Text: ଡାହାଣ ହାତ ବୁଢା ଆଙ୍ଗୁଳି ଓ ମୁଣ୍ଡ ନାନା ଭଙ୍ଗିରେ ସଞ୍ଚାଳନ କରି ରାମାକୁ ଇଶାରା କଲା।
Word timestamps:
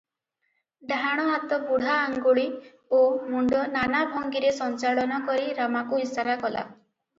ଡାହାଣ 0.91 1.25
ହାତ 1.27 1.59
ବୁଢା 1.65 1.97
ଆଙ୍ଗୁଳି 2.05 2.47
ଓ 3.01 3.03
ମୁଣ୍ଡ 3.27 3.61
ନାନା 3.77 4.01
ଭଙ୍ଗିରେ 4.17 4.53
ସଞ୍ଚାଳନ 4.63 5.23
କରି 5.31 5.49
ରାମାକୁ 5.63 6.03
ଇଶାରା 6.09 6.43
କଲା। 6.45 6.69